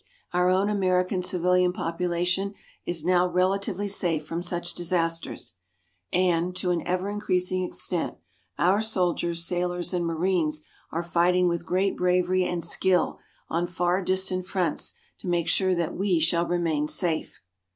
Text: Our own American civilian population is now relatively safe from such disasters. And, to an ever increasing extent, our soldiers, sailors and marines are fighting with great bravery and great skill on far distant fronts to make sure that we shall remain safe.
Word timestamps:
Our 0.33 0.49
own 0.49 0.67
American 0.67 1.21
civilian 1.21 1.73
population 1.73 2.55
is 2.87 3.05
now 3.05 3.27
relatively 3.27 3.87
safe 3.87 4.25
from 4.25 4.41
such 4.41 4.73
disasters. 4.73 5.53
And, 6.11 6.55
to 6.55 6.71
an 6.71 6.81
ever 6.87 7.07
increasing 7.11 7.61
extent, 7.61 8.17
our 8.57 8.81
soldiers, 8.81 9.45
sailors 9.45 9.93
and 9.93 10.03
marines 10.03 10.63
are 10.91 11.03
fighting 11.03 11.47
with 11.47 11.67
great 11.67 11.95
bravery 11.95 12.45
and 12.45 12.63
great 12.63 12.71
skill 12.71 13.19
on 13.47 13.67
far 13.67 14.01
distant 14.01 14.47
fronts 14.47 14.93
to 15.19 15.27
make 15.27 15.47
sure 15.47 15.75
that 15.75 15.93
we 15.93 16.19
shall 16.19 16.47
remain 16.47 16.87
safe. 16.87 17.39